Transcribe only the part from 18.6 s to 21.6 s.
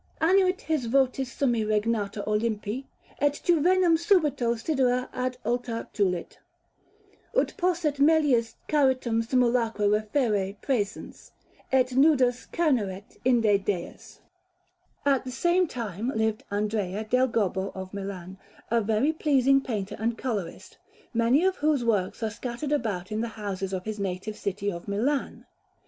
a very pleasing painter and colourist, many of